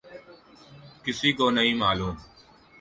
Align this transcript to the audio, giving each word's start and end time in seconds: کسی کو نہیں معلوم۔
کسی 1.03 1.31
کو 1.33 1.49
نہیں 1.49 1.73
معلوم۔ 1.73 2.15